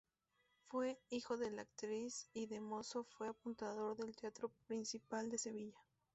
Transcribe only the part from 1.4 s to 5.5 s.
actriz y de mozo fue apuntador del Teatro Principal de